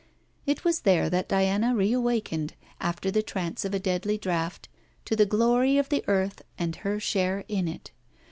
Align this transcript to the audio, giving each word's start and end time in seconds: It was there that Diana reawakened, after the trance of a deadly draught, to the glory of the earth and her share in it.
It 0.47 0.63
was 0.65 0.79
there 0.79 1.11
that 1.11 1.29
Diana 1.29 1.75
reawakened, 1.75 2.55
after 2.79 3.11
the 3.11 3.21
trance 3.21 3.65
of 3.65 3.75
a 3.75 3.79
deadly 3.79 4.17
draught, 4.17 4.67
to 5.05 5.15
the 5.15 5.27
glory 5.27 5.77
of 5.77 5.89
the 5.89 6.03
earth 6.07 6.41
and 6.57 6.75
her 6.77 6.99
share 6.99 7.45
in 7.47 7.67
it. 7.67 7.91